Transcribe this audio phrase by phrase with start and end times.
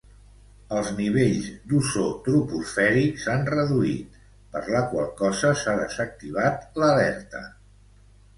[0.75, 4.17] Els nivells d'ozó troposfèric s'han reduït,
[4.57, 7.45] per la qual cosa s'ha desactivat l'alerta.